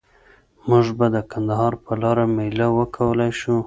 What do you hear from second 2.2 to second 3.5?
میله وکولای